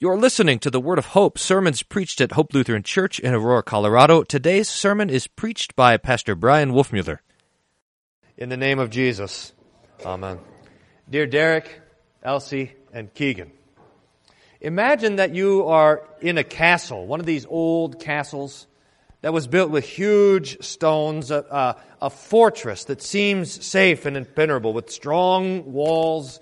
You're 0.00 0.16
listening 0.16 0.60
to 0.60 0.70
the 0.70 0.78
Word 0.78 1.00
of 1.00 1.06
Hope, 1.06 1.40
sermons 1.40 1.82
preached 1.82 2.20
at 2.20 2.30
Hope 2.30 2.54
Lutheran 2.54 2.84
Church 2.84 3.18
in 3.18 3.34
Aurora, 3.34 3.64
Colorado. 3.64 4.22
Today's 4.22 4.68
sermon 4.68 5.10
is 5.10 5.26
preached 5.26 5.74
by 5.74 5.96
Pastor 5.96 6.36
Bryan 6.36 6.70
Wolfmueller. 6.70 7.18
In 8.36 8.48
the 8.48 8.56
name 8.56 8.78
of 8.78 8.90
Jesus, 8.90 9.52
Amen. 10.06 10.38
Dear 11.10 11.26
Derek, 11.26 11.80
Elsie, 12.22 12.74
and 12.92 13.12
Keegan, 13.12 13.50
imagine 14.60 15.16
that 15.16 15.34
you 15.34 15.66
are 15.66 16.08
in 16.20 16.38
a 16.38 16.44
castle, 16.44 17.04
one 17.04 17.18
of 17.18 17.26
these 17.26 17.44
old 17.46 17.98
castles 17.98 18.68
that 19.22 19.32
was 19.32 19.48
built 19.48 19.72
with 19.72 19.84
huge 19.84 20.62
stones, 20.62 21.32
a, 21.32 21.44
a, 21.50 21.76
a 22.02 22.10
fortress 22.10 22.84
that 22.84 23.02
seems 23.02 23.66
safe 23.66 24.06
and 24.06 24.16
impenetrable 24.16 24.72
with 24.72 24.90
strong 24.90 25.72
walls 25.72 26.38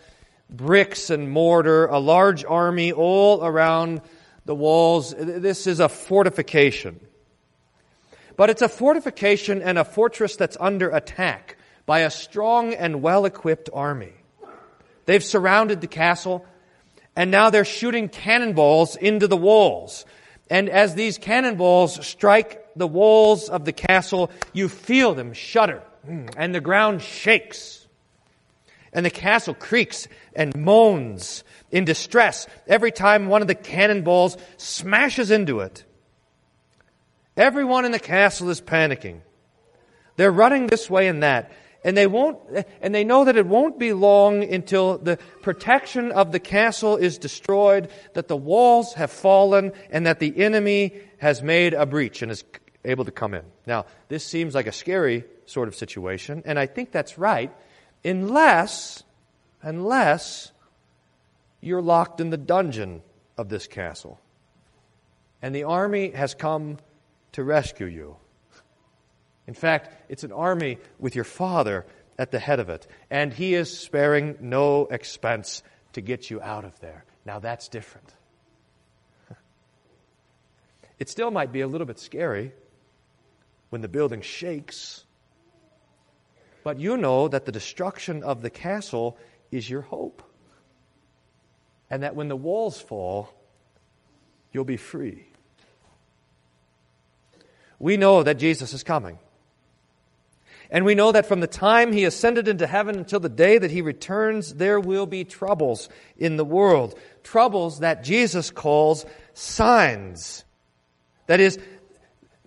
bricks 0.51 1.11
and 1.11 1.31
mortar, 1.31 1.87
a 1.87 1.99
large 1.99 2.45
army 2.45 2.93
all 2.93 3.45
around 3.45 4.01
the 4.45 4.55
walls. 4.55 5.15
This 5.17 5.67
is 5.67 5.81
a 5.81 5.89
fortification. 5.89 7.01
But 8.37 8.51
it's 8.51 8.63
a 8.63 8.69
fortification 8.69 9.63
and 9.63 9.79
a 9.79 9.85
fortress 9.85 10.37
that's 10.37 10.57
under 10.61 10.91
attack 10.91 11.57
by 11.87 12.01
a 12.01 12.11
strong 12.11 12.75
and 12.75 13.03
well 13.03 13.25
equipped 13.25 13.71
army. 13.73 14.13
They've 15.07 15.25
surrounded 15.25 15.81
the 15.81 15.87
castle, 15.87 16.45
and 17.15 17.31
now 17.31 17.51
they're 17.51 17.65
shooting 17.65 18.09
cannonballs 18.09 18.97
into 18.97 19.29
the 19.29 19.37
walls. 19.37 20.05
And 20.51 20.69
as 20.69 20.95
these 20.95 21.19
cannonballs 21.19 22.05
strike 22.07 22.65
the 22.77 22.87
walls 22.87 23.49
of 23.49 23.65
the 23.65 23.73
castle, 23.73 24.31
you 24.53 24.69
feel 24.69 25.15
them 25.15 25.33
shudder, 25.33 25.83
mm, 26.07 26.33
and 26.37 26.55
the 26.55 26.61
ground 26.61 27.03
shakes 27.03 27.86
and 28.97 29.05
the 29.05 29.11
castle 29.11 29.53
creaks 29.53 30.09
and 30.35 30.57
moans 30.57 31.45
in 31.71 31.85
distress 31.85 32.47
every 32.67 32.91
time 32.91 33.29
one 33.29 33.43
of 33.43 33.47
the 33.47 33.55
cannonballs 33.55 34.39
smashes 34.57 35.31
into 35.31 35.61
it. 35.61 35.85
Everyone 37.37 37.85
in 37.85 37.93
the 37.93 37.99
castle 37.99 38.49
is 38.49 38.63
panicking. 38.63 39.21
They're 40.17 40.33
running 40.33 40.67
this 40.67 40.89
way 40.89 41.09
and 41.09 41.23
that. 41.23 41.53
And 41.85 41.95
they 41.95 42.07
won't, 42.07 42.39
and 42.81 42.95
they 42.95 43.05
know 43.05 43.27
that 43.27 43.37
it 43.37 43.47
won't 43.47 43.79
be 43.79 43.93
long 43.93 44.43
until 44.43 44.97
the 44.97 45.19
protection 45.43 46.11
of 46.11 46.33
the 46.33 46.41
castle 46.41 46.97
is 46.97 47.19
destroyed, 47.19 47.91
that 48.15 48.29
the 48.29 48.37
walls 48.37 48.95
have 48.95 49.11
fallen, 49.11 49.73
and 49.91 50.07
that 50.07 50.21
the 50.21 50.37
enemy 50.39 50.99
has 51.19 51.43
made 51.43 51.75
a 51.75 51.85
breach 51.85 52.23
and 52.23 52.33
is 52.33 52.45
able 52.85 53.05
to 53.05 53.13
come 53.13 53.35
in. 53.35 53.45
Now, 53.67 53.85
this 54.09 54.25
seems 54.25 54.55
like 54.55 54.67
a 54.67 54.73
scary 54.73 55.25
sort 55.45 55.69
of 55.69 55.77
situation, 55.77 56.43
and 56.47 56.59
I 56.59 56.65
think 56.65 56.93
that's 56.93 57.19
right 57.19 57.55
unless, 58.07 59.03
unless 59.63 60.53
you're 61.61 61.83
locked 61.83 62.21
in 62.21 62.31
the 62.31 62.37
dungeon 62.37 63.03
of 63.37 63.49
this 63.49 63.67
castle. 63.67 64.21
And 65.43 65.55
the 65.55 65.65
army 65.65 66.11
has 66.11 66.35
come 66.35 66.79
to 67.33 67.45
rescue 67.45 67.87
you. 67.87 68.17
In 69.47 69.55
fact, 69.55 69.91
it's 70.09 70.25
an 70.25 70.33
army 70.33 70.79
with 70.99 71.15
your 71.15 71.25
father 71.25 71.85
at 72.19 72.31
the 72.31 72.39
head 72.39 72.61
of 72.61 72.69
it. 72.69 72.87
And 73.11 73.33
he 73.33 73.55
is 73.55 73.79
sparing 73.79 74.37
no 74.41 74.87
expense 74.87 75.63
to 75.93 76.01
get 76.01 76.31
you 76.31 76.41
out 76.41 76.65
of 76.65 76.79
there. 76.81 77.05
Now 77.25 77.39
that's 77.39 77.69
different. 77.69 78.13
It 80.99 81.11
still 81.11 81.31
might 81.31 81.53
be 81.53 81.61
a 81.61 81.67
little 81.67 81.87
bit 81.87 81.99
scary 81.99 82.53
when 83.69 83.83
the 83.83 83.89
building 83.89 84.23
shakes 84.23 85.06
but 86.67 86.81
you 86.81 86.97
know 86.97 87.29
that 87.29 87.45
the 87.45 87.53
destruction 87.53 88.25
of 88.25 88.43
the 88.43 88.51
castle 88.51 89.17
is 89.53 89.71
your 89.71 89.83
hope. 89.83 90.21
And 91.89 92.03
that 92.03 92.17
when 92.17 92.27
the 92.27 92.35
walls 92.35 92.81
fall, 92.81 93.33
you'll 94.51 94.65
be 94.65 94.77
free. 94.77 95.29
We 97.79 97.97
know 97.97 98.25
that 98.25 98.41
Jesus 98.41 98.73
is 98.73 98.83
coming. 98.83 99.21
And 100.69 100.85
we 100.85 100.97
know 100.97 101.13
that 101.13 101.27
from 101.27 101.39
the 101.39 101.47
time 101.47 101.93
he 101.93 102.03
ascended 102.03 102.49
into 102.49 102.67
heaven 102.67 102.97
until 102.99 103.21
the 103.21 103.29
day 103.29 103.59
that 103.59 103.71
he 103.71 103.81
returns, 103.81 104.55
there 104.55 104.81
will 104.81 105.07
be 105.07 105.23
troubles 105.23 105.89
in 106.17 106.37
the 106.37 106.45
world. 106.45 106.99
Troubles 107.23 107.79
that 107.79 108.03
Jesus 108.03 108.51
calls 108.51 109.07
signs. 109.35 110.45
That 111.29 111.39
is, 111.39 111.61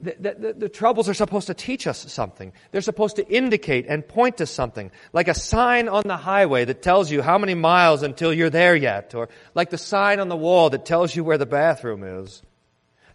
the, 0.01 0.15
the, 0.19 0.53
the, 0.57 0.69
troubles 0.69 1.09
are 1.09 1.13
supposed 1.13 1.47
to 1.47 1.53
teach 1.53 1.85
us 1.87 2.11
something. 2.11 2.53
They're 2.71 2.81
supposed 2.81 3.17
to 3.17 3.27
indicate 3.27 3.85
and 3.87 4.07
point 4.07 4.37
to 4.37 4.45
something, 4.45 4.91
like 5.13 5.27
a 5.27 5.33
sign 5.33 5.89
on 5.89 6.03
the 6.05 6.17
highway 6.17 6.65
that 6.65 6.81
tells 6.81 7.11
you 7.11 7.21
how 7.21 7.37
many 7.37 7.53
miles 7.53 8.03
until 8.03 8.33
you're 8.33 8.49
there 8.49 8.75
yet, 8.75 9.13
or 9.13 9.29
like 9.55 9.69
the 9.69 9.77
sign 9.77 10.19
on 10.19 10.29
the 10.29 10.37
wall 10.37 10.69
that 10.69 10.85
tells 10.85 11.15
you 11.15 11.23
where 11.23 11.37
the 11.37 11.45
bathroom 11.45 12.03
is. 12.03 12.41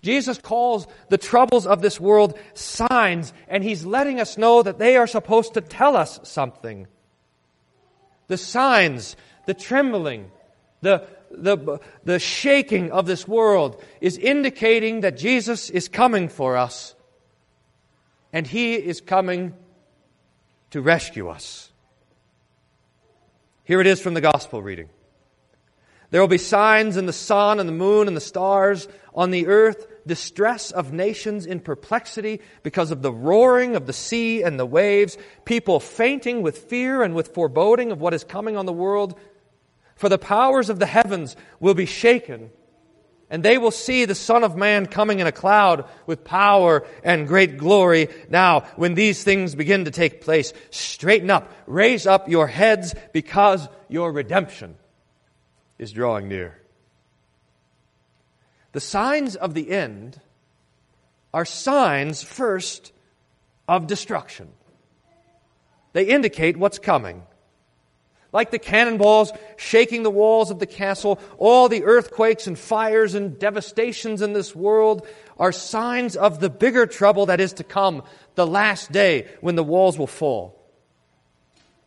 Jesus 0.03 0.37
calls 0.37 0.87
the 1.09 1.17
troubles 1.17 1.67
of 1.67 1.81
this 1.81 1.99
world 1.99 2.39
signs, 2.53 3.33
and 3.49 3.65
he's 3.65 3.87
letting 3.87 4.21
us 4.21 4.37
know 4.37 4.63
that 4.63 4.79
they 4.79 4.97
are 4.97 5.07
supposed 5.07 5.55
to 5.55 5.63
tell 5.63 5.97
us 5.97 6.21
something. 6.25 6.87
The 8.27 8.37
signs, 8.37 9.17
the 9.47 9.55
trembling, 9.55 10.31
the, 10.83 11.07
the, 11.37 11.81
the 12.05 12.19
shaking 12.19 12.91
of 12.91 13.07
this 13.07 13.27
world 13.27 13.83
is 14.01 14.19
indicating 14.19 15.01
that 15.01 15.17
Jesus 15.17 15.71
is 15.71 15.89
coming 15.89 16.29
for 16.29 16.57
us. 16.57 16.95
And 18.33 18.47
He 18.47 18.75
is 18.75 19.01
coming 19.01 19.55
to 20.71 20.81
rescue 20.81 21.29
us. 21.29 21.71
Here 23.65 23.81
it 23.81 23.87
is 23.87 24.01
from 24.01 24.15
the 24.15 24.21
Gospel 24.21 24.63
reading. 24.63 24.89
There 26.11 26.21
will 26.21 26.29
be 26.29 26.39
signs 26.39 26.97
in 26.97 27.07
the 27.07 27.13
sun 27.13 27.59
and 27.59 27.69
the 27.69 27.73
moon 27.73 28.07
and 28.07 28.17
the 28.17 28.21
stars, 28.21 28.87
on 29.15 29.31
the 29.31 29.47
earth, 29.47 29.87
distress 30.07 30.71
of 30.71 30.93
nations 30.93 31.47
in 31.47 31.61
perplexity 31.61 32.41
because 32.63 32.91
of 32.91 33.03
the 33.03 33.13
roaring 33.13 33.75
of 33.75 33.87
the 33.87 33.93
sea 33.93 34.43
and 34.43 34.59
the 34.59 34.67
waves, 34.67 35.17
people 35.45 35.81
fainting 35.81 36.43
with 36.43 36.59
fear 36.59 37.03
and 37.03 37.15
with 37.15 37.35
foreboding 37.35 37.91
of 37.91 38.01
what 38.01 38.15
is 38.15 38.23
coming 38.23 38.57
on 38.57 38.67
the 38.67 38.73
world. 38.73 39.19
For 39.97 40.09
the 40.09 40.19
powers 40.19 40.71
of 40.71 40.79
the 40.79 40.87
heavens 40.87 41.37
will 41.61 41.75
be 41.75 41.87
shaken, 41.87 42.51
and 43.31 43.43
they 43.43 43.59
will 43.59 43.71
see 43.71 44.05
the 44.05 44.15
Son 44.15 44.45
of 44.45 44.57
Man 44.57 44.87
coming 44.87 45.21
in 45.21 45.27
a 45.27 45.33
cloud 45.33 45.89
with 46.07 46.25
power 46.25 46.87
and 47.03 47.29
great 47.29 47.57
glory. 47.57 48.09
Now, 48.29 48.61
when 48.77 48.95
these 48.95 49.23
things 49.25 49.55
begin 49.55 49.87
to 49.87 49.91
take 49.91 50.21
place, 50.21 50.53
straighten 50.71 51.31
up, 51.31 51.53
raise 51.67 52.07
up 52.07 52.29
your 52.29 52.47
heads, 52.47 52.95
because 53.13 53.69
your 53.89 54.13
redemption 54.13 54.77
is 55.79 55.93
drawing 55.93 56.29
near. 56.29 56.61
The 58.73 58.81
signs 58.81 59.37
of 59.37 59.55
the 59.55 59.71
end 59.71 60.21
are 61.33 61.45
signs, 61.45 62.23
first, 62.23 62.93
of 63.69 63.87
destruction. 63.87 64.49
They 65.93 66.05
indicate 66.05 66.57
what's 66.57 66.79
coming. 66.79 67.23
Like 68.35 68.51
the 68.51 68.59
cannonballs 68.59 69.33
shaking 69.57 70.03
the 70.03 70.11
walls 70.11 70.51
of 70.51 70.59
the 70.59 70.67
castle, 70.67 71.21
all 71.39 71.69
the 71.69 71.85
earthquakes 71.85 72.49
and 72.49 72.59
fires 72.59 73.15
and 73.15 73.39
devastations 73.39 74.23
in 74.23 74.33
this 74.33 74.57
world 74.57 75.07
are 75.39 75.53
signs 75.53 76.17
of 76.17 76.41
the 76.41 76.51
bigger 76.51 76.85
trouble 76.87 77.27
that 77.27 77.41
is 77.41 77.53
to 77.55 77.65
come, 77.65 78.03
the 78.35 78.47
last 78.47 78.91
day 78.91 79.29
when 79.41 79.55
the 79.55 79.63
walls 79.63 79.97
will 79.97 80.09
fall. 80.09 80.61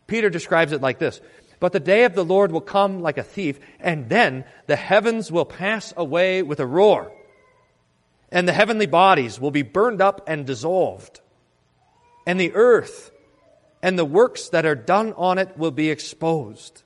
Peter 0.06 0.30
describes 0.30 0.72
it 0.72 0.80
like 0.80 0.98
this 0.98 1.20
But 1.60 1.72
the 1.72 1.80
day 1.80 2.04
of 2.04 2.14
the 2.14 2.24
Lord 2.24 2.50
will 2.50 2.62
come 2.62 3.02
like 3.02 3.18
a 3.18 3.22
thief, 3.22 3.60
and 3.78 4.08
then 4.08 4.46
the 4.66 4.76
heavens 4.76 5.30
will 5.30 5.44
pass 5.44 5.92
away 5.98 6.42
with 6.42 6.60
a 6.60 6.66
roar, 6.66 7.12
and 8.32 8.48
the 8.48 8.54
heavenly 8.54 8.86
bodies 8.86 9.38
will 9.38 9.50
be 9.50 9.60
burned 9.60 10.00
up 10.00 10.24
and 10.26 10.46
dissolved, 10.46 11.20
and 12.26 12.40
the 12.40 12.54
earth 12.54 13.10
and 13.82 13.98
the 13.98 14.04
works 14.04 14.48
that 14.48 14.66
are 14.66 14.74
done 14.74 15.12
on 15.14 15.38
it 15.38 15.56
will 15.56 15.70
be 15.70 15.90
exposed. 15.90 16.82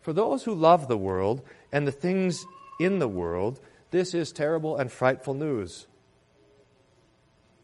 For 0.00 0.12
those 0.12 0.44
who 0.44 0.54
love 0.54 0.88
the 0.88 0.96
world 0.96 1.42
and 1.70 1.86
the 1.86 1.92
things 1.92 2.44
in 2.78 2.98
the 2.98 3.08
world, 3.08 3.60
this 3.90 4.14
is 4.14 4.32
terrible 4.32 4.76
and 4.76 4.90
frightful 4.90 5.34
news. 5.34 5.86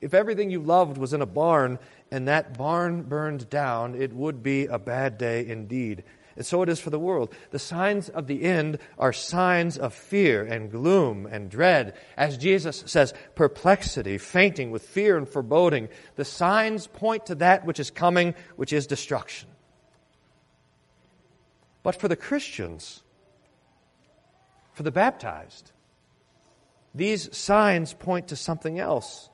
If 0.01 0.13
everything 0.13 0.51
you 0.51 0.61
loved 0.61 0.99
was 0.99 1.13
in 1.13 1.23
a 1.23 1.27
barn 1.27 1.79
and 2.11 2.29
that 2.29 2.57
barn 2.57 3.03
burned 3.03 3.49
down, 3.49 3.95
it 3.95 4.13
would 4.13 4.43
be 4.43 4.67
a 4.67 4.79
bad 4.79 5.19
day 5.19 5.47
indeed. 5.47 6.05
And 6.37 6.45
so 6.45 6.63
it 6.63 6.69
is 6.69 6.81
for 6.81 6.91
the 6.91 6.99
world. 6.99 7.35
The 7.51 7.59
signs 7.59 8.11
of 8.11 8.27
the 8.27 8.43
end 8.43 8.79
are 8.99 9.13
signs 9.13 9.79
of 9.79 9.95
fear 9.95 10.45
and 10.45 10.71
gloom 10.71 11.27
and 11.27 11.51
dread. 11.51 11.95
As 12.17 12.37
Jesus 12.37 12.85
says, 12.87 13.15
perplexity, 13.35 14.19
fainting 14.19 14.71
with 14.71 14.83
fear 14.83 15.17
and 15.17 15.27
foreboding. 15.27 15.89
The 16.17 16.27
signs 16.27 16.87
point 16.87 17.27
to 17.27 17.37
that 17.37 17.65
which 17.65 17.81
is 17.81 17.91
coming, 17.91 18.35
which 18.57 18.73
is 18.73 18.87
destruction. 18.87 19.49
But 21.83 21.99
for 21.99 22.09
the 22.09 22.17
Christians, 22.17 23.03
for 24.75 24.83
the 24.83 24.93
baptized, 24.93 25.73
these 26.95 27.35
signs 27.35 27.95
point 27.95 28.29
to 28.29 28.37
something 28.37 28.79
else. 28.79 29.31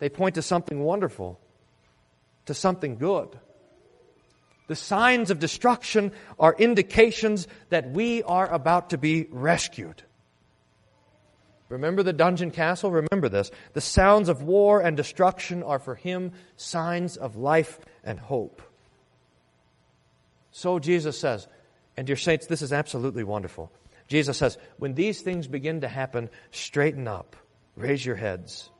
They 0.00 0.08
point 0.08 0.34
to 0.36 0.42
something 0.42 0.80
wonderful, 0.80 1.38
to 2.46 2.54
something 2.54 2.96
good. 2.96 3.38
The 4.68 4.76
signs 4.76 5.30
of 5.30 5.38
destruction 5.38 6.12
are 6.38 6.54
indications 6.56 7.48
that 7.70 7.90
we 7.90 8.22
are 8.22 8.46
about 8.46 8.90
to 8.90 8.98
be 8.98 9.26
rescued. 9.30 10.02
Remember 11.68 12.02
the 12.02 12.12
dungeon 12.12 12.50
castle? 12.50 12.90
Remember 12.90 13.28
this. 13.28 13.50
The 13.72 13.80
sounds 13.80 14.28
of 14.28 14.42
war 14.42 14.80
and 14.80 14.96
destruction 14.96 15.62
are 15.62 15.78
for 15.78 15.94
him 15.94 16.32
signs 16.56 17.16
of 17.16 17.36
life 17.36 17.78
and 18.04 18.18
hope. 18.18 18.62
So 20.50 20.78
Jesus 20.78 21.18
says, 21.18 21.46
and 21.96 22.06
dear 22.06 22.16
saints, 22.16 22.46
this 22.46 22.62
is 22.62 22.72
absolutely 22.72 23.24
wonderful. 23.24 23.72
Jesus 24.06 24.38
says, 24.38 24.56
when 24.78 24.94
these 24.94 25.20
things 25.20 25.46
begin 25.46 25.82
to 25.82 25.88
happen, 25.88 26.30
straighten 26.50 27.06
up, 27.06 27.36
raise 27.76 28.04
your 28.04 28.16
heads. 28.16 28.70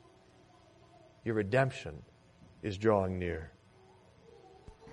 Your 1.23 1.35
redemption 1.35 2.01
is 2.63 2.77
drawing 2.77 3.19
near. 3.19 3.51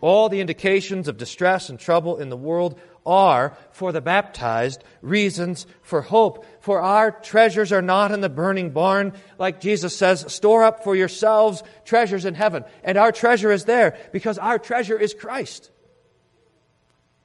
All 0.01 0.29
the 0.29 0.41
indications 0.41 1.09
of 1.09 1.17
distress 1.17 1.69
and 1.69 1.79
trouble 1.79 2.19
in 2.19 2.29
the 2.29 2.37
world 2.37 2.79
are, 3.07 3.57
for 3.71 3.93
the 3.93 4.01
baptized, 4.01 4.83
reasons 5.01 5.67
for 5.83 6.03
hope. 6.03 6.45
For 6.61 6.81
our 6.81 7.11
treasures 7.13 7.73
are 7.73 7.83
not 7.83 8.11
in 8.11 8.21
the 8.21 8.29
burning 8.29 8.71
barn, 8.71 9.13
like 9.39 9.61
Jesus 9.61 9.97
says, 9.97 10.33
store 10.33 10.65
up 10.65 10.83
for 10.83 10.97
yourselves 10.97 11.63
treasures 11.85 12.25
in 12.25 12.35
heaven. 12.35 12.65
And 12.83 12.99
our 12.99 13.13
treasure 13.13 13.53
is 13.53 13.65
there 13.65 13.97
because 14.13 14.39
our 14.39 14.59
treasure 14.59 14.99
is 14.99 15.15
Christ. 15.15 15.71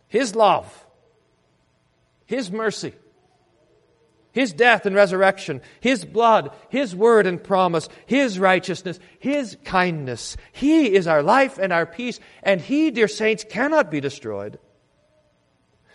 His 0.08 0.36
love, 0.36 0.86
His 2.26 2.52
mercy, 2.52 2.94
his 4.32 4.54
death 4.54 4.86
and 4.86 4.96
resurrection, 4.96 5.62
His 5.82 6.06
blood, 6.06 6.52
His 6.70 6.96
word 6.96 7.28
and 7.28 7.44
promise, 7.44 7.90
His 8.06 8.40
righteousness, 8.40 9.00
His 9.20 9.58
kindness. 9.66 10.38
He 10.54 10.94
is 10.94 11.06
our 11.06 11.22
life 11.22 11.58
and 11.58 11.74
our 11.74 11.86
peace, 11.86 12.20
and 12.42 12.62
He, 12.62 12.92
dear 12.92 13.10
saints, 13.10 13.46
cannot 13.48 13.92
be 13.92 14.00
destroyed. 14.00 14.58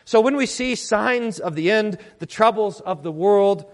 So 0.05 0.21
when 0.21 0.37
we 0.37 0.47
see 0.47 0.75
signs 0.75 1.41
of 1.41 1.55
the 1.55 1.71
end, 1.71 1.99
the 2.19 2.27
troubles 2.27 2.81
of 2.81 3.03
the 3.03 3.11
world, 3.11 3.65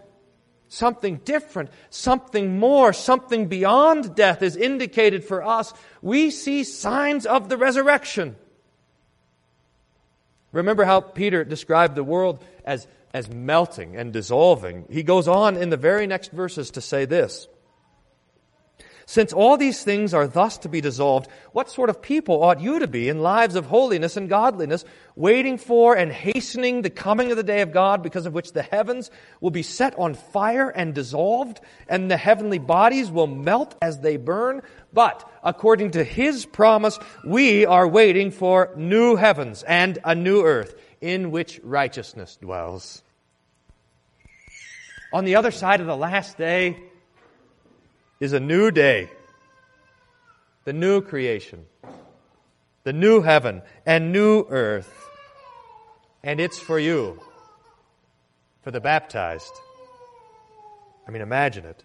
something 0.68 1.16
different, 1.24 1.70
something 1.90 2.58
more, 2.58 2.92
something 2.92 3.48
beyond 3.48 4.14
death 4.14 4.42
is 4.42 4.56
indicated 4.56 5.24
for 5.24 5.42
us, 5.42 5.74
we 6.00 6.30
see 6.30 6.62
signs 6.62 7.26
of 7.26 7.48
the 7.48 7.56
resurrection. 7.56 8.36
Remember 10.52 10.84
how 10.84 11.00
Peter 11.00 11.44
described 11.44 11.96
the 11.96 12.04
world 12.04 12.42
as 12.64 12.86
as 13.14 13.30
melting 13.30 13.96
and 13.96 14.12
dissolving. 14.12 14.84
He 14.90 15.02
goes 15.02 15.28
on 15.28 15.56
in 15.56 15.70
the 15.70 15.76
very 15.76 16.06
next 16.06 16.32
verses 16.32 16.70
to 16.72 16.80
say 16.80 17.04
this. 17.04 17.48
Since 19.04 19.32
all 19.32 19.56
these 19.56 19.82
things 19.82 20.14
are 20.14 20.26
thus 20.26 20.58
to 20.58 20.68
be 20.68 20.80
dissolved, 20.80 21.28
what 21.52 21.68
sort 21.68 21.90
of 21.90 22.00
people 22.00 22.42
ought 22.42 22.60
you 22.60 22.78
to 22.78 22.86
be 22.86 23.08
in 23.08 23.20
lives 23.20 23.56
of 23.56 23.66
holiness 23.66 24.16
and 24.16 24.28
godliness, 24.28 24.84
waiting 25.16 25.58
for 25.58 25.96
and 25.96 26.10
hastening 26.12 26.82
the 26.82 26.90
coming 26.90 27.30
of 27.30 27.36
the 27.36 27.42
day 27.42 27.60
of 27.60 27.72
God, 27.72 28.02
because 28.02 28.26
of 28.26 28.32
which 28.32 28.52
the 28.52 28.62
heavens 28.62 29.10
will 29.40 29.50
be 29.50 29.62
set 29.62 29.98
on 29.98 30.14
fire 30.14 30.70
and 30.70 30.94
dissolved, 30.94 31.60
and 31.88 32.10
the 32.10 32.16
heavenly 32.16 32.58
bodies 32.58 33.10
will 33.10 33.26
melt 33.26 33.74
as 33.82 33.98
they 34.00 34.16
burn? 34.16 34.62
But, 34.92 35.28
according 35.42 35.90
to 35.90 36.04
His 36.04 36.46
promise, 36.46 36.98
we 37.24 37.66
are 37.66 37.88
waiting 37.88 38.30
for 38.30 38.70
new 38.76 39.16
heavens 39.16 39.62
and 39.64 39.98
a 40.04 40.14
new 40.14 40.42
earth 40.44 40.74
in 41.02 41.32
which 41.32 41.60
righteousness 41.64 42.38
dwells. 42.40 43.02
On 45.12 45.26
the 45.26 45.37
other 45.37 45.50
side 45.50 45.81
of 45.81 45.87
the 45.87 45.96
last 45.96 46.38
day 46.38 46.78
is 48.20 48.32
a 48.32 48.40
new 48.40 48.70
day, 48.70 49.10
the 50.64 50.72
new 50.72 51.02
creation, 51.02 51.66
the 52.84 52.93
new 52.93 53.20
heaven 53.20 53.62
and 53.84 54.12
new 54.12 54.46
earth. 54.49 54.90
And 56.22 56.40
it's 56.40 56.58
for 56.58 56.78
you, 56.78 57.20
for 58.62 58.70
the 58.70 58.81
baptized. 58.81 59.52
I 61.06 61.10
mean, 61.10 61.20
imagine 61.20 61.66
it. 61.66 61.82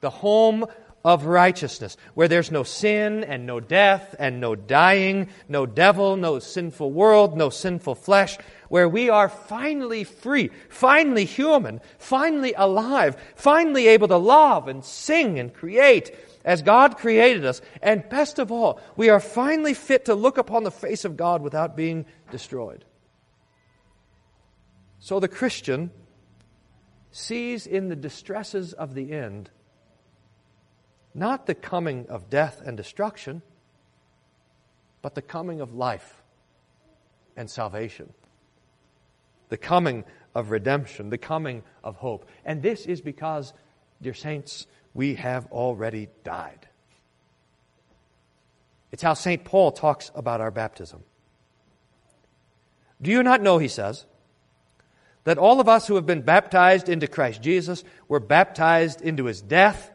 The 0.00 0.10
home 0.10 0.66
of 1.06 1.24
righteousness, 1.24 1.96
where 2.14 2.26
there's 2.26 2.50
no 2.50 2.64
sin 2.64 3.22
and 3.22 3.46
no 3.46 3.60
death 3.60 4.16
and 4.18 4.40
no 4.40 4.56
dying, 4.56 5.28
no 5.48 5.64
devil, 5.64 6.16
no 6.16 6.40
sinful 6.40 6.90
world, 6.90 7.36
no 7.36 7.48
sinful 7.48 7.94
flesh, 7.94 8.36
where 8.68 8.88
we 8.88 9.08
are 9.08 9.28
finally 9.28 10.02
free, 10.02 10.50
finally 10.68 11.24
human, 11.24 11.80
finally 11.96 12.54
alive, 12.56 13.16
finally 13.36 13.86
able 13.86 14.08
to 14.08 14.16
love 14.16 14.66
and 14.66 14.84
sing 14.84 15.38
and 15.38 15.54
create 15.54 16.12
as 16.44 16.60
God 16.62 16.96
created 16.96 17.46
us. 17.46 17.62
And 17.80 18.08
best 18.08 18.40
of 18.40 18.50
all, 18.50 18.80
we 18.96 19.08
are 19.08 19.20
finally 19.20 19.74
fit 19.74 20.06
to 20.06 20.14
look 20.16 20.38
upon 20.38 20.64
the 20.64 20.72
face 20.72 21.04
of 21.04 21.16
God 21.16 21.40
without 21.40 21.76
being 21.76 22.04
destroyed. 22.32 22.84
So 24.98 25.20
the 25.20 25.28
Christian 25.28 25.92
sees 27.12 27.64
in 27.64 27.90
the 27.90 27.94
distresses 27.94 28.72
of 28.72 28.94
the 28.94 29.12
end 29.12 29.50
not 31.16 31.46
the 31.46 31.54
coming 31.54 32.06
of 32.08 32.28
death 32.28 32.62
and 32.64 32.76
destruction, 32.76 33.40
but 35.00 35.14
the 35.14 35.22
coming 35.22 35.60
of 35.60 35.74
life 35.74 36.22
and 37.36 37.50
salvation, 37.50 38.12
the 39.48 39.56
coming 39.56 40.04
of 40.34 40.50
redemption, 40.50 41.08
the 41.08 41.18
coming 41.18 41.62
of 41.82 41.96
hope. 41.96 42.28
And 42.44 42.62
this 42.62 42.84
is 42.84 43.00
because, 43.00 43.54
dear 44.02 44.12
saints, 44.12 44.66
we 44.92 45.14
have 45.14 45.46
already 45.46 46.08
died. 46.22 46.68
It's 48.92 49.02
how 49.02 49.14
St. 49.14 49.42
Paul 49.42 49.72
talks 49.72 50.10
about 50.14 50.42
our 50.42 50.50
baptism. 50.50 51.02
Do 53.00 53.10
you 53.10 53.22
not 53.22 53.40
know, 53.40 53.58
he 53.58 53.68
says, 53.68 54.04
that 55.24 55.38
all 55.38 55.60
of 55.60 55.68
us 55.68 55.86
who 55.86 55.94
have 55.94 56.06
been 56.06 56.22
baptized 56.22 56.88
into 56.88 57.06
Christ 57.06 57.42
Jesus 57.42 57.84
were 58.06 58.20
baptized 58.20 59.00
into 59.00 59.24
his 59.24 59.40
death? 59.40 59.90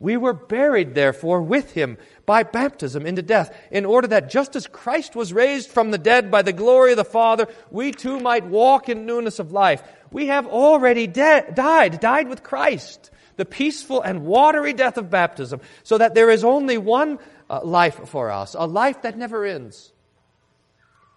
We 0.00 0.16
were 0.16 0.32
buried, 0.32 0.94
therefore, 0.94 1.42
with 1.42 1.72
him 1.72 1.98
by 2.24 2.44
baptism 2.44 3.04
into 3.04 3.22
death, 3.22 3.56
in 3.70 3.84
order 3.84 4.06
that 4.08 4.30
just 4.30 4.54
as 4.54 4.68
Christ 4.68 5.16
was 5.16 5.32
raised 5.32 5.70
from 5.70 5.90
the 5.90 5.98
dead 5.98 6.30
by 6.30 6.42
the 6.42 6.52
glory 6.52 6.92
of 6.92 6.98
the 6.98 7.04
Father, 7.04 7.48
we 7.70 7.90
too 7.90 8.20
might 8.20 8.46
walk 8.46 8.88
in 8.88 9.06
newness 9.06 9.40
of 9.40 9.50
life. 9.50 9.82
We 10.12 10.28
have 10.28 10.46
already 10.46 11.08
de- 11.08 11.50
died, 11.52 11.98
died 11.98 12.28
with 12.28 12.44
Christ, 12.44 13.10
the 13.36 13.44
peaceful 13.44 14.00
and 14.00 14.24
watery 14.24 14.72
death 14.72 14.98
of 14.98 15.10
baptism, 15.10 15.60
so 15.82 15.98
that 15.98 16.14
there 16.14 16.30
is 16.30 16.44
only 16.44 16.78
one 16.78 17.18
uh, 17.50 17.64
life 17.64 18.08
for 18.08 18.30
us, 18.30 18.54
a 18.54 18.66
life 18.66 19.02
that 19.02 19.18
never 19.18 19.44
ends. 19.44 19.92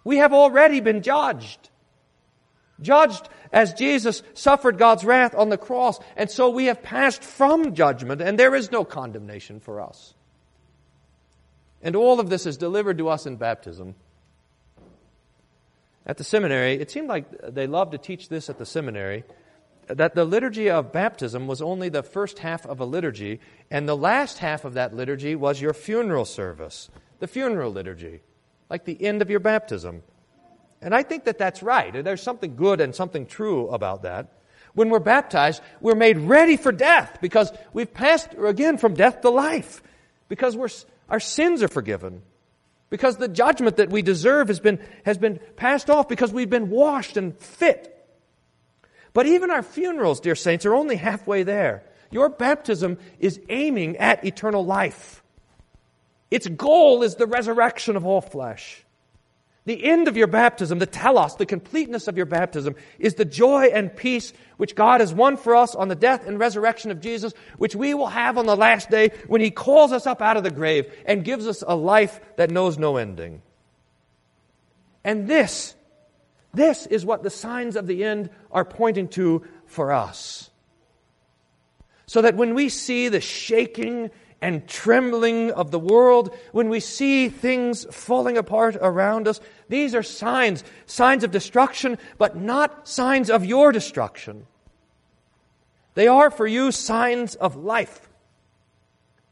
We 0.04 0.18
have 0.18 0.34
already 0.34 0.80
been 0.80 1.04
judged 1.04 1.70
judged 2.82 3.30
as 3.52 3.74
Jesus 3.74 4.24
suffered 4.34 4.78
God's 4.78 5.04
wrath 5.04 5.36
on 5.36 5.50
the 5.50 5.58
cross. 5.58 6.00
And 6.16 6.30
so 6.30 6.50
we 6.50 6.66
have 6.66 6.82
passed 6.82 7.24
from 7.24 7.76
judgment, 7.76 8.22
and 8.22 8.40
there 8.40 8.56
is 8.56 8.72
no 8.72 8.84
condemnation 8.86 9.60
for 9.60 9.82
us. 9.82 10.14
And 11.82 11.96
all 11.96 12.20
of 12.20 12.30
this 12.30 12.46
is 12.46 12.58
delivered 12.58 12.98
to 13.00 13.10
us 13.10 13.26
in 13.26 13.36
baptism. 13.38 13.96
At 16.06 16.18
the 16.18 16.24
seminary, 16.24 16.74
it 16.74 16.92
seemed 16.92 17.08
like 17.08 17.26
they 17.54 17.68
loved 17.68 17.92
to 17.92 17.98
teach 17.98 18.30
this 18.30 18.50
at 18.50 18.58
the 18.58 18.66
seminary 18.66 19.24
that 19.88 20.16
the 20.16 20.26
liturgy 20.26 20.70
of 20.70 20.92
baptism 20.92 21.48
was 21.48 21.62
only 21.62 21.90
the 21.90 22.04
first 22.04 22.40
half 22.40 22.66
of 22.66 22.80
a 22.80 22.86
liturgy, 22.86 23.40
and 23.70 23.88
the 23.88 23.98
last 23.98 24.38
half 24.38 24.64
of 24.64 24.74
that 24.74 24.96
liturgy 24.96 25.36
was 25.36 25.62
your 25.62 25.74
funeral 25.74 26.26
service, 26.26 26.90
the 27.20 27.28
funeral 27.28 27.72
liturgy, 27.72 28.22
like 28.70 28.86
the 28.86 29.04
end 29.04 29.22
of 29.22 29.30
your 29.30 29.40
baptism. 29.40 30.04
And 30.82 30.96
I 30.96 31.04
think 31.04 31.26
that 31.26 31.38
that's 31.38 31.62
right. 31.62 32.04
There's 32.04 32.24
something 32.24 32.56
good 32.56 32.82
and 32.82 32.96
something 32.96 33.26
true 33.26 33.68
about 33.70 34.04
that. 34.04 34.34
When 34.74 34.90
we're 34.90 35.00
baptized, 35.00 35.62
we're 35.80 35.96
made 35.96 36.18
ready 36.18 36.58
for 36.58 36.72
death 36.72 37.20
because 37.22 37.52
we've 37.74 37.94
passed 37.94 38.30
again 38.42 38.78
from 38.78 38.94
death 38.94 39.22
to 39.22 39.30
life. 39.30 39.84
Because 40.28 40.56
we're, 40.56 40.70
our 41.10 41.20
sins 41.20 41.62
are 41.62 41.68
forgiven. 41.68 42.22
Because 42.90 43.18
the 43.18 43.28
judgment 43.28 43.78
that 43.78 43.90
we 43.90 44.02
deserve 44.02 44.48
has 44.48 44.60
been, 44.60 44.80
has 45.06 45.18
been 45.18 45.40
passed 45.56 45.90
off 45.90 46.08
because 46.08 46.32
we've 46.32 46.50
been 46.50 46.70
washed 46.70 47.18
and 47.18 47.38
fit. 47.38 47.88
But 49.14 49.28
even 49.28 49.52
our 49.52 49.64
funerals, 49.64 50.20
dear 50.20 50.36
saints, 50.36 50.66
are 50.66 50.74
only 50.74 50.96
halfway 50.96 51.44
there. 51.44 51.84
Your 52.12 52.30
baptism 52.30 52.98
is 53.20 53.40
aiming 53.50 53.98
at 53.98 54.26
eternal 54.26 54.66
life. 54.66 55.24
Its 56.30 56.48
goal 56.48 57.04
is 57.04 57.16
the 57.16 57.28
resurrection 57.28 57.96
of 57.96 58.06
all 58.06 58.22
flesh. 58.22 58.81
The 59.72 59.86
end 59.86 60.10
of 60.10 60.18
your 60.18 60.28
baptism, 60.28 60.80
the 60.80 60.86
telos, 60.86 61.38
the 61.38 61.46
completeness 61.46 62.10
of 62.10 62.18
your 62.18 62.26
baptism, 62.26 62.76
is 63.00 63.14
the 63.14 63.24
joy 63.24 63.68
and 63.68 63.96
peace 63.96 64.34
which 64.58 64.76
God 64.76 65.00
has 65.00 65.14
won 65.14 65.38
for 65.38 65.56
us 65.56 65.76
on 65.76 65.88
the 65.88 65.96
death 65.96 66.28
and 66.28 66.38
resurrection 66.38 66.92
of 66.92 67.00
Jesus, 67.00 67.34
which 67.58 67.74
we 67.74 67.94
will 67.94 68.08
have 68.08 68.38
on 68.38 68.46
the 68.46 68.58
last 68.58 68.90
day 68.90 69.12
when 69.28 69.40
He 69.40 69.50
calls 69.50 69.94
us 69.94 70.06
up 70.06 70.22
out 70.22 70.36
of 70.36 70.44
the 70.44 70.52
grave 70.52 70.94
and 71.06 71.24
gives 71.24 71.48
us 71.48 71.64
a 71.66 71.74
life 71.74 72.20
that 72.36 72.52
knows 72.52 72.78
no 72.78 72.98
ending. 72.98 73.42
And 75.06 75.26
this, 75.26 75.74
this 76.54 76.86
is 76.86 77.06
what 77.06 77.24
the 77.24 77.30
signs 77.30 77.78
of 77.78 77.88
the 77.88 78.04
end 78.04 78.30
are 78.52 78.66
pointing 78.66 79.08
to 79.12 79.48
for 79.68 79.94
us. 79.94 80.50
So 82.08 82.24
that 82.24 82.36
when 82.36 82.56
we 82.56 82.68
see 82.68 83.08
the 83.08 83.22
shaking 83.22 84.12
and 84.42 84.68
trembling 84.68 85.52
of 85.52 85.70
the 85.70 85.80
world, 85.80 86.36
when 86.52 86.68
we 86.68 86.80
see 86.80 87.30
things 87.30 87.86
falling 87.92 88.38
apart 88.38 88.76
around 88.82 89.28
us, 89.28 89.40
these 89.70 89.94
are 89.94 90.04
signs, 90.04 90.64
signs 90.88 91.24
of 91.24 91.32
destruction, 91.32 91.98
but 92.18 92.36
not 92.36 92.88
signs 92.88 93.30
of 93.30 93.46
your 93.46 93.72
destruction. 93.72 94.48
They 95.94 96.08
are 96.08 96.32
for 96.32 96.48
you 96.48 96.72
signs 96.72 97.36
of 97.36 97.56
life, 97.56 98.10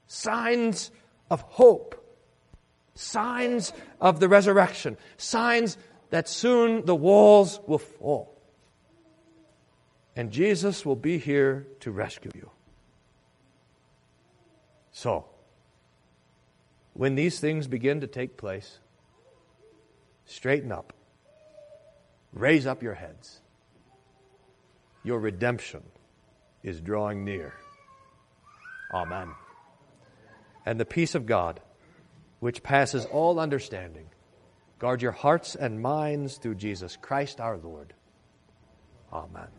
signs 0.05 0.91
of 1.31 1.41
hope, 1.41 1.95
signs 2.93 3.73
of 3.99 4.19
the 4.19 4.29
resurrection, 4.29 4.97
signs 5.17 5.77
that 6.11 6.27
soon 6.27 6.85
the 6.85 6.95
walls 6.95 7.59
will 7.65 7.79
fall. 7.79 8.35
And 10.15 10.31
Jesus 10.31 10.85
will 10.85 10.97
be 10.97 11.17
here 11.17 11.65
to 11.79 11.91
rescue 11.91 12.31
you. 12.35 12.51
So, 14.91 15.25
when 16.93 17.15
these 17.15 17.39
things 17.39 17.67
begin 17.67 18.01
to 18.01 18.07
take 18.07 18.37
place, 18.37 18.79
straighten 20.25 20.71
up, 20.71 20.93
raise 22.33 22.67
up 22.67 22.83
your 22.83 22.93
heads. 22.93 23.41
Your 25.03 25.19
redemption 25.19 25.83
is 26.63 26.81
drawing 26.81 27.23
near. 27.23 27.53
Amen. 28.93 29.29
And 30.65 30.79
the 30.79 30.85
peace 30.85 31.15
of 31.15 31.25
God, 31.25 31.61
which 32.39 32.63
passes 32.63 33.05
all 33.05 33.39
understanding, 33.39 34.07
guard 34.77 35.01
your 35.01 35.11
hearts 35.11 35.55
and 35.55 35.81
minds 35.81 36.37
through 36.37 36.55
Jesus 36.55 36.97
Christ 36.97 37.39
our 37.39 37.57
Lord. 37.57 37.93
Amen. 39.11 39.58